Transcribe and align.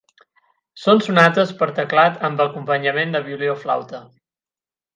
Són 0.83 1.01
sonates 1.07 1.51
per 1.59 1.67
a 1.73 1.75
teclat 1.81 2.19
amb 2.29 2.41
acompanyament 2.47 3.15
de 3.17 3.23
violí 3.29 3.53
o 3.55 3.55
flauta. 3.67 4.01